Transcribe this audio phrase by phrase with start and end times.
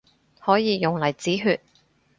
[0.39, 1.61] 可以用嚟止血